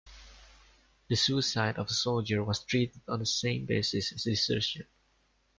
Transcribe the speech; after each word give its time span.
The 1.09 1.15
suicide 1.15 1.77
of 1.77 1.85
a 1.85 1.93
soldier 1.93 2.43
was 2.43 2.63
treated 2.63 3.01
on 3.07 3.19
the 3.19 3.25
same 3.27 3.67
basis 3.67 4.11
as 4.11 4.23
desertion. 4.23 4.87